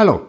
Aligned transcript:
Hallo, 0.00 0.28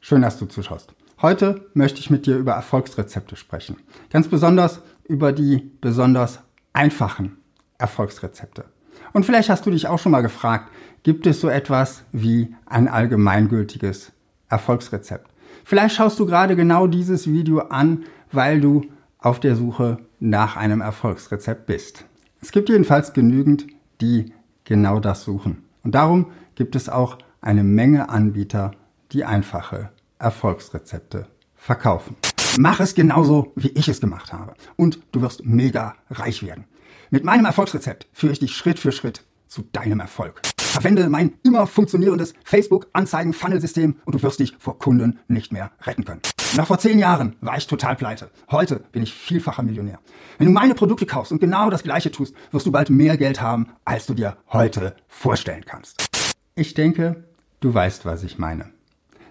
schön, 0.00 0.22
dass 0.22 0.36
du 0.36 0.46
zuschaust. 0.46 0.92
Heute 1.22 1.68
möchte 1.74 2.00
ich 2.00 2.10
mit 2.10 2.26
dir 2.26 2.36
über 2.38 2.54
Erfolgsrezepte 2.54 3.36
sprechen. 3.36 3.76
Ganz 4.10 4.26
besonders 4.26 4.80
über 5.04 5.30
die 5.32 5.70
besonders 5.80 6.40
einfachen 6.72 7.36
Erfolgsrezepte. 7.78 8.64
Und 9.12 9.24
vielleicht 9.24 9.48
hast 9.48 9.64
du 9.64 9.70
dich 9.70 9.86
auch 9.86 10.00
schon 10.00 10.10
mal 10.10 10.22
gefragt, 10.22 10.72
gibt 11.04 11.28
es 11.28 11.40
so 11.40 11.48
etwas 11.48 12.02
wie 12.10 12.56
ein 12.66 12.88
allgemeingültiges 12.88 14.10
Erfolgsrezept? 14.48 15.30
Vielleicht 15.62 15.94
schaust 15.94 16.18
du 16.18 16.26
gerade 16.26 16.56
genau 16.56 16.88
dieses 16.88 17.30
Video 17.30 17.60
an, 17.60 18.06
weil 18.32 18.60
du 18.60 18.86
auf 19.20 19.38
der 19.38 19.54
Suche 19.54 19.98
nach 20.18 20.56
einem 20.56 20.80
Erfolgsrezept 20.80 21.66
bist. 21.66 22.06
Es 22.40 22.50
gibt 22.50 22.68
jedenfalls 22.68 23.12
genügend, 23.12 23.68
die 24.00 24.32
genau 24.64 24.98
das 24.98 25.22
suchen. 25.22 25.62
Und 25.84 25.94
darum 25.94 26.32
gibt 26.56 26.74
es 26.74 26.88
auch 26.88 27.18
eine 27.40 27.62
Menge 27.62 28.08
Anbieter, 28.08 28.72
die 29.12 29.24
einfache 29.24 29.90
Erfolgsrezepte 30.18 31.26
verkaufen. 31.54 32.16
Mach 32.58 32.80
es 32.80 32.94
genauso, 32.94 33.52
wie 33.56 33.68
ich 33.68 33.88
es 33.88 34.00
gemacht 34.00 34.32
habe. 34.32 34.54
Und 34.76 35.00
du 35.12 35.20
wirst 35.20 35.44
mega 35.44 35.94
reich 36.10 36.42
werden. 36.42 36.64
Mit 37.10 37.24
meinem 37.24 37.44
Erfolgsrezept 37.44 38.08
führe 38.12 38.32
ich 38.32 38.38
dich 38.38 38.56
Schritt 38.56 38.78
für 38.78 38.92
Schritt 38.92 39.22
zu 39.46 39.62
deinem 39.72 40.00
Erfolg. 40.00 40.40
Verwende 40.58 41.08
mein 41.08 41.34
immer 41.42 41.66
funktionierendes 41.66 42.34
Facebook-Anzeigen-Funnel-System 42.44 43.96
und 44.04 44.14
du 44.14 44.22
wirst 44.22 44.40
dich 44.40 44.54
vor 44.58 44.78
Kunden 44.78 45.20
nicht 45.28 45.52
mehr 45.52 45.70
retten 45.82 46.04
können. 46.04 46.20
Noch 46.56 46.66
vor 46.66 46.78
zehn 46.78 46.98
Jahren 46.98 47.36
war 47.40 47.56
ich 47.56 47.66
total 47.66 47.96
pleite. 47.96 48.30
Heute 48.50 48.80
bin 48.92 49.02
ich 49.02 49.14
vielfacher 49.14 49.62
Millionär. 49.62 49.98
Wenn 50.38 50.46
du 50.46 50.52
meine 50.52 50.74
Produkte 50.74 51.06
kaufst 51.06 51.32
und 51.32 51.40
genau 51.40 51.70
das 51.70 51.82
Gleiche 51.82 52.10
tust, 52.10 52.34
wirst 52.50 52.66
du 52.66 52.72
bald 52.72 52.90
mehr 52.90 53.16
Geld 53.16 53.40
haben, 53.40 53.68
als 53.84 54.06
du 54.06 54.14
dir 54.14 54.36
heute 54.52 54.96
vorstellen 55.08 55.64
kannst. 55.64 56.08
Ich 56.54 56.74
denke, 56.74 57.24
du 57.60 57.72
weißt, 57.72 58.04
was 58.04 58.22
ich 58.22 58.38
meine. 58.38 58.75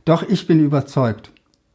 Doch 0.06 0.22
ich 0.22 0.46
bin 0.46 0.64
überzeugt, 0.64 1.32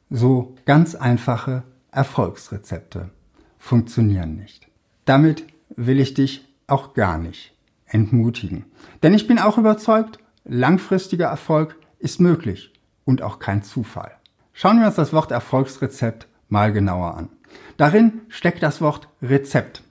so 0.08 0.54
ganz 0.64 0.94
einfache 0.94 1.64
Erfolgsrezepte 1.90 3.10
funktionieren 3.58 4.36
nicht. 4.36 4.68
Damit 5.04 5.44
will 5.74 5.98
ich 5.98 6.14
dich 6.14 6.48
auch 6.68 6.94
gar 6.94 7.18
nicht 7.18 7.52
entmutigen. 7.86 8.66
Denn 9.02 9.14
ich 9.14 9.26
bin 9.26 9.40
auch 9.40 9.58
überzeugt, 9.58 10.20
langfristiger 10.44 11.26
Erfolg 11.26 11.76
ist 11.98 12.20
möglich 12.20 12.72
und 13.04 13.20
auch 13.20 13.40
kein 13.40 13.64
Zufall. 13.64 14.12
Schauen 14.52 14.78
wir 14.78 14.86
uns 14.86 14.94
das 14.94 15.12
Wort 15.12 15.32
Erfolgsrezept 15.32 16.28
mal 16.48 16.72
genauer 16.72 17.16
an. 17.16 17.30
Darin 17.78 18.20
steckt 18.28 18.62
das 18.62 18.80
Wort 18.80 19.08
Rezept 19.20 19.82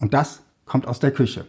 und 0.00 0.12
das 0.12 0.42
kommt 0.66 0.86
aus 0.86 1.00
der 1.00 1.12
Küche. 1.12 1.46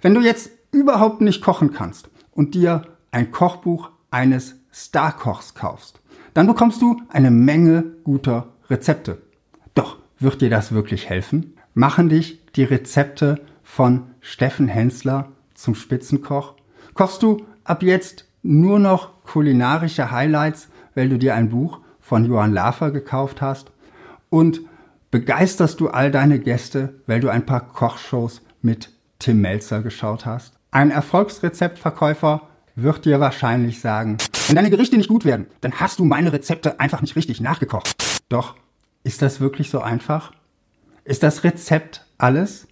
Wenn 0.00 0.14
du 0.14 0.20
jetzt 0.20 0.50
überhaupt 0.70 1.22
nicht 1.22 1.42
kochen 1.42 1.72
kannst 1.72 2.08
und 2.30 2.54
dir 2.54 2.82
ein 3.10 3.32
Kochbuch 3.32 3.90
eines 4.12 4.57
Starkochs 4.72 5.54
kaufst, 5.54 6.00
dann 6.34 6.46
bekommst 6.46 6.82
du 6.82 7.00
eine 7.08 7.30
Menge 7.30 7.84
guter 8.04 8.48
Rezepte. 8.70 9.22
Doch 9.74 9.98
wird 10.18 10.40
dir 10.40 10.50
das 10.50 10.72
wirklich 10.72 11.08
helfen? 11.08 11.54
Machen 11.74 12.08
dich 12.08 12.44
die 12.52 12.64
Rezepte 12.64 13.40
von 13.62 14.04
Steffen 14.20 14.68
Hensler 14.68 15.32
zum 15.54 15.74
Spitzenkoch? 15.74 16.54
Kochst 16.94 17.22
du 17.22 17.46
ab 17.64 17.82
jetzt 17.82 18.24
nur 18.42 18.78
noch 18.78 19.22
kulinarische 19.24 20.10
Highlights, 20.10 20.68
weil 20.94 21.08
du 21.08 21.18
dir 21.18 21.34
ein 21.34 21.50
Buch 21.50 21.80
von 22.00 22.24
Johann 22.24 22.52
Lafer 22.52 22.90
gekauft 22.90 23.40
hast? 23.40 23.70
Und 24.30 24.62
begeisterst 25.10 25.80
du 25.80 25.88
all 25.88 26.10
deine 26.10 26.38
Gäste, 26.38 26.94
weil 27.06 27.20
du 27.20 27.28
ein 27.28 27.46
paar 27.46 27.68
Kochshows 27.68 28.42
mit 28.62 28.90
Tim 29.18 29.40
Melzer 29.40 29.82
geschaut 29.82 30.26
hast? 30.26 30.54
Ein 30.70 30.90
Erfolgsrezeptverkäufer 30.90 32.42
wird 32.74 33.04
dir 33.04 33.20
wahrscheinlich 33.20 33.80
sagen, 33.80 34.18
wenn 34.48 34.56
deine 34.56 34.70
Gerichte 34.70 34.96
nicht 34.96 35.10
gut 35.10 35.26
werden, 35.26 35.46
dann 35.60 35.74
hast 35.74 35.98
du 35.98 36.06
meine 36.06 36.32
Rezepte 36.32 36.80
einfach 36.80 37.02
nicht 37.02 37.16
richtig 37.16 37.40
nachgekocht. 37.40 37.94
Doch, 38.30 38.56
ist 39.04 39.20
das 39.20 39.40
wirklich 39.40 39.68
so 39.68 39.80
einfach? 39.80 40.32
Ist 41.04 41.22
das 41.22 41.44
Rezept 41.44 42.06
alles? 42.16 42.66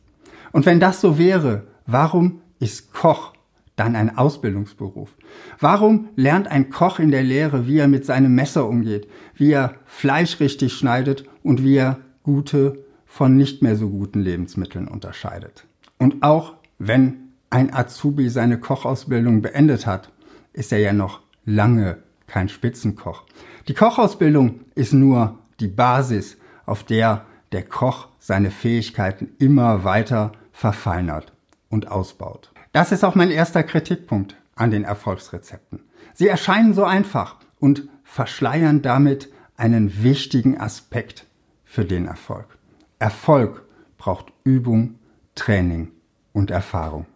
Und 0.53 0.65
wenn 0.65 0.81
das 0.81 1.03
so 1.03 1.19
wäre, 1.19 1.67
warum 1.87 2.41
ist 2.59 2.95
Koch 2.95 3.34
dann 3.77 3.95
ein 3.95 4.17
Ausbildungsberuf? 4.17 5.15
Warum 5.61 6.09
lernt 6.17 6.49
ein 6.49 6.71
Koch 6.71 6.99
in 6.99 7.11
der 7.11 7.23
Lehre, 7.23 7.67
wie 7.67 7.77
er 7.77 7.89
mit 7.89 8.06
seinem 8.06 8.34
Messer 8.34 8.67
umgeht, 8.67 9.06
wie 9.34 9.53
er 9.53 9.75
Fleisch 9.84 10.41
richtig 10.41 10.73
schneidet 10.73 11.29
und 11.43 11.62
wie 11.62 11.77
er 11.77 11.99
gute 12.23 12.84
von 13.05 13.37
nicht 13.37 13.61
mehr 13.62 13.77
so 13.77 13.91
guten 13.91 14.21
Lebensmitteln 14.21 14.89
unterscheidet? 14.89 15.67
Und 15.99 16.23
auch 16.23 16.55
wenn 16.79 17.33
ein 17.50 17.73
Azubi 17.75 18.31
seine 18.31 18.59
Kochausbildung 18.59 19.43
beendet 19.43 19.87
hat, 19.87 20.11
ist 20.55 20.73
er 20.73 20.79
ja 20.79 20.95
noch 20.95 21.25
lange 21.47 22.03
kein 22.27 22.49
Spitzenkoch. 22.49 23.25
Die 23.69 23.75
Kochausbildung 23.75 24.61
ist 24.75 24.93
nur 24.93 25.39
die 25.61 25.69
Basis, 25.69 26.37
auf 26.67 26.84
der 26.84 27.25
der 27.53 27.62
Koch 27.62 28.09
seine 28.19 28.51
Fähigkeiten 28.51 29.31
immer 29.39 29.85
weiter 29.85 30.33
verfeinert 30.53 31.33
und 31.71 31.91
ausbaut. 31.91 32.53
Das 32.73 32.93
ist 32.93 33.05
auch 33.05 33.15
mein 33.15 33.31
erster 33.31 33.62
Kritikpunkt 33.62 34.37
an 34.56 34.71
den 34.71 34.85
Erfolgsrezepten. 34.85 35.81
Sie 36.12 36.29
erscheinen 36.29 36.75
so 36.75 36.85
einfach 36.85 37.37
und 37.61 37.89
verschleiern 38.03 38.83
damit 38.83 39.33
einen 39.56 40.03
wichtigen 40.03 40.61
Aspekt 40.61 41.27
für 41.65 41.85
den 41.85 42.06
Erfolg. 42.06 42.59
Erfolg 42.99 43.65
braucht 43.97 44.33
Übung, 44.45 44.99
Training 45.35 45.93
und 46.33 46.51
Erfahrung. 46.51 47.06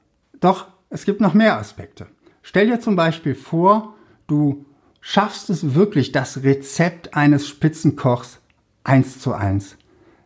Doch 0.41 0.69
es 0.91 1.05
gibt 1.05 1.21
noch 1.21 1.35
mehr 1.35 1.59
Aspekte. 1.59 2.07
Stell 2.43 2.67
dir 2.67 2.81
zum 2.81 2.97
Beispiel 2.97 3.35
vor, 3.35 3.95
du 4.31 4.65
schaffst 5.01 5.51
es 5.51 5.75
wirklich, 5.75 6.13
das 6.13 6.43
Rezept 6.43 7.15
eines 7.15 7.49
Spitzenkochs 7.49 8.39
eins 8.85 9.19
zu 9.19 9.33
eins 9.33 9.77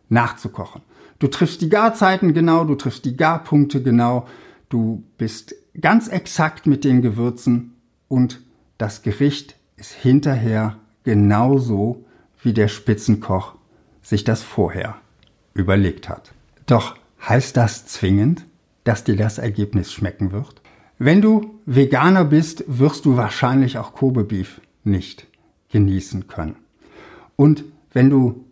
nachzukochen. 0.09 0.81
Du 1.19 1.27
triffst 1.27 1.61
die 1.61 1.69
Garzeiten 1.69 2.33
genau, 2.33 2.65
du 2.65 2.75
triffst 2.75 3.05
die 3.05 3.17
Garpunkte 3.17 3.81
genau, 3.81 4.27
du 4.69 5.03
bist 5.17 5.55
ganz 5.79 6.07
exakt 6.07 6.67
mit 6.67 6.83
den 6.83 7.01
Gewürzen 7.01 7.75
und 8.07 8.41
das 8.77 9.01
Gericht 9.01 9.55
ist 9.77 9.93
hinterher 9.93 10.77
genauso, 11.03 12.05
wie 12.41 12.53
der 12.53 12.67
Spitzenkoch 12.67 13.55
sich 14.01 14.23
das 14.23 14.43
vorher 14.43 14.95
überlegt 15.53 16.09
hat. 16.09 16.33
Doch 16.65 16.95
heißt 17.27 17.57
das 17.57 17.87
zwingend, 17.87 18.45
dass 18.83 19.03
dir 19.03 19.15
das 19.15 19.37
Ergebnis 19.37 19.91
schmecken 19.91 20.31
wird? 20.31 20.61
Wenn 20.97 21.21
du 21.21 21.59
Veganer 21.65 22.23
bist, 22.23 22.63
wirst 22.67 23.05
du 23.05 23.17
wahrscheinlich 23.17 23.77
auch 23.77 23.93
Kobe 23.93 24.23
Beef 24.23 24.61
nicht 24.85 25.27
genießen 25.69 26.27
können. 26.27 26.55
Und 27.35 27.65
wenn 27.91 28.09
du 28.09 28.45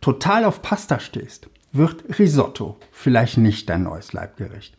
total 0.00 0.44
auf 0.44 0.62
Pasta 0.62 1.00
stehst, 1.00 1.48
wird 1.72 2.18
Risotto 2.20 2.76
vielleicht 2.92 3.38
nicht 3.38 3.68
dein 3.68 3.82
neues 3.82 4.12
Leibgericht. 4.12 4.76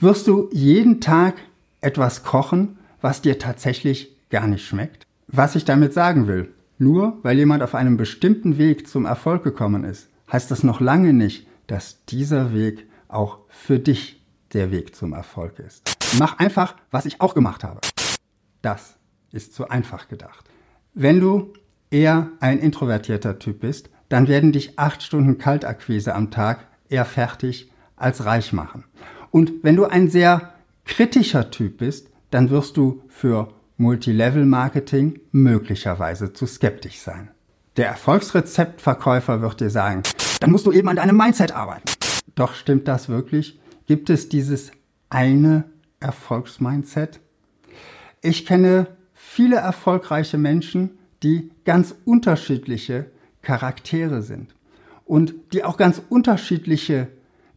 Wirst 0.00 0.26
du 0.26 0.48
jeden 0.52 1.00
Tag 1.00 1.36
etwas 1.80 2.24
kochen, 2.24 2.78
was 3.00 3.22
dir 3.22 3.38
tatsächlich 3.38 4.16
gar 4.30 4.48
nicht 4.48 4.66
schmeckt? 4.66 5.06
Was 5.28 5.54
ich 5.54 5.64
damit 5.64 5.92
sagen 5.92 6.26
will, 6.26 6.52
nur 6.78 7.18
weil 7.22 7.38
jemand 7.38 7.62
auf 7.62 7.76
einem 7.76 7.96
bestimmten 7.96 8.58
Weg 8.58 8.88
zum 8.88 9.04
Erfolg 9.04 9.44
gekommen 9.44 9.84
ist, 9.84 10.08
heißt 10.32 10.50
das 10.50 10.64
noch 10.64 10.80
lange 10.80 11.12
nicht, 11.12 11.46
dass 11.68 12.04
dieser 12.06 12.52
Weg 12.52 12.88
auch 13.06 13.38
für 13.48 13.78
dich 13.78 14.20
der 14.52 14.72
Weg 14.72 14.96
zum 14.96 15.12
Erfolg 15.12 15.60
ist. 15.60 15.99
Mach 16.18 16.38
einfach, 16.38 16.74
was 16.90 17.06
ich 17.06 17.20
auch 17.20 17.34
gemacht 17.34 17.62
habe. 17.62 17.80
Das 18.62 18.96
ist 19.32 19.54
zu 19.54 19.68
einfach 19.68 20.08
gedacht. 20.08 20.44
Wenn 20.92 21.20
du 21.20 21.52
eher 21.90 22.30
ein 22.40 22.58
introvertierter 22.58 23.38
Typ 23.38 23.60
bist, 23.60 23.90
dann 24.08 24.26
werden 24.26 24.50
dich 24.50 24.78
acht 24.78 25.02
Stunden 25.02 25.38
Kaltakquise 25.38 26.14
am 26.14 26.30
Tag 26.30 26.66
eher 26.88 27.04
fertig 27.04 27.70
als 27.96 28.24
reich 28.24 28.52
machen. 28.52 28.84
Und 29.30 29.62
wenn 29.62 29.76
du 29.76 29.84
ein 29.84 30.10
sehr 30.10 30.54
kritischer 30.84 31.50
Typ 31.50 31.78
bist, 31.78 32.08
dann 32.30 32.50
wirst 32.50 32.76
du 32.76 33.02
für 33.08 33.52
Multilevel-Marketing 33.76 35.20
möglicherweise 35.30 36.32
zu 36.32 36.46
skeptisch 36.46 36.98
sein. 36.98 37.30
Der 37.76 37.86
Erfolgsrezeptverkäufer 37.86 39.40
wird 39.42 39.60
dir 39.60 39.70
sagen, 39.70 40.02
dann 40.40 40.50
musst 40.50 40.66
du 40.66 40.72
eben 40.72 40.88
an 40.88 40.96
deinem 40.96 41.16
Mindset 41.16 41.52
arbeiten. 41.52 41.84
Doch 42.34 42.54
stimmt 42.54 42.88
das 42.88 43.08
wirklich? 43.08 43.60
Gibt 43.86 44.10
es 44.10 44.28
dieses 44.28 44.72
eine 45.08 45.64
Erfolgsmindset? 46.00 47.20
Ich 48.22 48.46
kenne 48.46 48.88
viele 49.14 49.56
erfolgreiche 49.56 50.38
Menschen, 50.38 50.98
die 51.22 51.50
ganz 51.64 51.94
unterschiedliche 52.04 53.06
Charaktere 53.42 54.22
sind 54.22 54.54
und 55.04 55.34
die 55.52 55.64
auch 55.64 55.76
ganz 55.76 56.02
unterschiedliche 56.08 57.08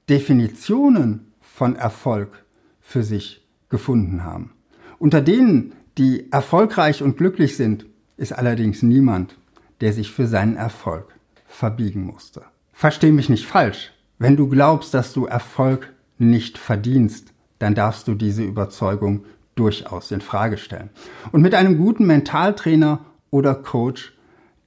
Definitionen 0.09 1.31
von 1.41 1.75
Erfolg 1.75 2.43
für 2.81 3.03
sich 3.03 3.45
gefunden 3.69 4.23
haben. 4.23 4.51
Unter 4.99 5.21
denen, 5.21 5.73
die 5.97 6.31
erfolgreich 6.31 7.01
und 7.01 7.17
glücklich 7.17 7.55
sind, 7.55 7.85
ist 8.17 8.33
allerdings 8.33 8.83
niemand, 8.83 9.37
der 9.81 9.93
sich 9.93 10.11
für 10.11 10.27
seinen 10.27 10.55
Erfolg 10.55 11.13
verbiegen 11.45 12.03
musste. 12.03 12.43
Versteh 12.71 13.11
mich 13.11 13.29
nicht 13.29 13.45
falsch. 13.45 13.91
Wenn 14.17 14.35
du 14.35 14.47
glaubst, 14.47 14.93
dass 14.93 15.13
du 15.13 15.25
Erfolg 15.25 15.93
nicht 16.17 16.57
verdienst, 16.57 17.32
dann 17.63 17.75
darfst 17.75 18.09
du 18.09 18.13
diese 18.13 18.43
Überzeugung 18.43 19.23
durchaus 19.55 20.11
in 20.11 20.19
Frage 20.19 20.57
stellen. 20.57 20.89
Und 21.31 21.41
mit 21.41 21.55
einem 21.55 21.77
guten 21.77 22.05
Mentaltrainer 22.05 23.05
oder 23.29 23.55
Coach 23.55 24.13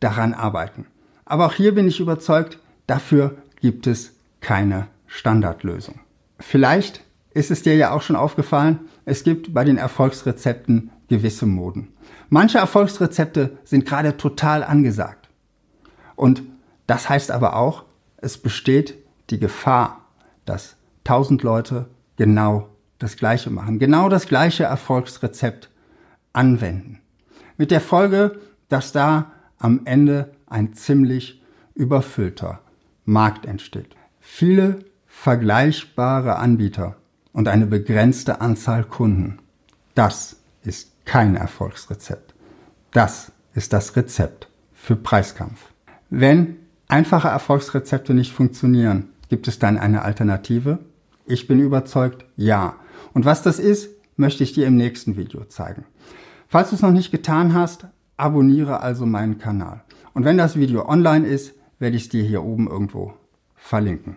daran 0.00 0.32
arbeiten. 0.32 0.86
Aber 1.26 1.44
auch 1.44 1.52
hier 1.52 1.74
bin 1.74 1.88
ich 1.88 2.00
überzeugt, 2.00 2.58
dafür 2.86 3.36
gibt 3.60 3.86
es 3.86 4.14
keine 4.40 4.86
Standardlösung. 5.06 6.00
Vielleicht 6.40 7.04
ist 7.34 7.50
es 7.50 7.62
dir 7.62 7.76
ja 7.76 7.90
auch 7.90 8.00
schon 8.00 8.16
aufgefallen, 8.16 8.78
es 9.04 9.24
gibt 9.24 9.52
bei 9.52 9.62
den 9.62 9.76
Erfolgsrezepten 9.76 10.90
gewisse 11.08 11.44
Moden. 11.44 11.92
Manche 12.30 12.56
Erfolgsrezepte 12.56 13.58
sind 13.64 13.84
gerade 13.84 14.16
total 14.16 14.64
angesagt. 14.64 15.28
Und 16.14 16.42
das 16.86 17.10
heißt 17.10 17.30
aber 17.30 17.56
auch, 17.56 17.84
es 18.16 18.38
besteht 18.38 18.94
die 19.28 19.38
Gefahr, 19.38 20.06
dass 20.46 20.76
tausend 21.04 21.42
Leute 21.42 21.90
genau 22.16 22.70
das 22.98 23.16
Gleiche 23.16 23.50
machen, 23.50 23.78
genau 23.78 24.08
das 24.08 24.26
gleiche 24.26 24.64
Erfolgsrezept 24.64 25.70
anwenden. 26.32 27.00
Mit 27.56 27.70
der 27.70 27.80
Folge, 27.80 28.40
dass 28.68 28.92
da 28.92 29.32
am 29.58 29.82
Ende 29.84 30.32
ein 30.46 30.74
ziemlich 30.74 31.42
überfüllter 31.74 32.60
Markt 33.04 33.46
entsteht. 33.46 33.96
Viele 34.20 34.80
vergleichbare 35.06 36.36
Anbieter 36.36 36.96
und 37.32 37.48
eine 37.48 37.66
begrenzte 37.66 38.40
Anzahl 38.40 38.84
Kunden. 38.84 39.38
Das 39.94 40.36
ist 40.62 40.92
kein 41.04 41.36
Erfolgsrezept. 41.36 42.34
Das 42.92 43.32
ist 43.54 43.72
das 43.72 43.96
Rezept 43.96 44.48
für 44.74 44.96
Preiskampf. 44.96 45.70
Wenn 46.10 46.56
einfache 46.88 47.28
Erfolgsrezepte 47.28 48.14
nicht 48.14 48.32
funktionieren, 48.32 49.10
gibt 49.28 49.48
es 49.48 49.58
dann 49.58 49.78
eine 49.78 50.02
Alternative? 50.02 50.78
Ich 51.24 51.46
bin 51.48 51.60
überzeugt, 51.60 52.24
ja. 52.36 52.76
Und 53.14 53.24
was 53.24 53.42
das 53.42 53.58
ist, 53.58 53.90
möchte 54.16 54.42
ich 54.44 54.52
dir 54.52 54.66
im 54.66 54.76
nächsten 54.76 55.16
Video 55.16 55.44
zeigen. 55.44 55.84
Falls 56.48 56.70
du 56.70 56.76
es 56.76 56.82
noch 56.82 56.92
nicht 56.92 57.10
getan 57.10 57.54
hast, 57.54 57.86
abonniere 58.16 58.80
also 58.80 59.06
meinen 59.06 59.38
Kanal. 59.38 59.82
Und 60.14 60.24
wenn 60.24 60.38
das 60.38 60.56
Video 60.56 60.88
online 60.88 61.26
ist, 61.26 61.54
werde 61.78 61.96
ich 61.96 62.04
es 62.04 62.08
dir 62.08 62.22
hier 62.22 62.42
oben 62.42 62.68
irgendwo 62.68 63.14
verlinken. 63.54 64.16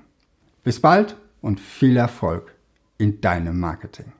Bis 0.63 0.79
bald 0.79 1.17
und 1.41 1.59
viel 1.59 1.97
Erfolg 1.97 2.55
in 2.97 3.21
deinem 3.21 3.59
Marketing. 3.59 4.13